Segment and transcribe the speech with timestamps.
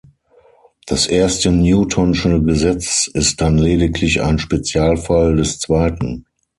[0.87, 6.25] Das erste Newtonsche Gesetz ist dann lediglich ein Spezialfall des zweiten.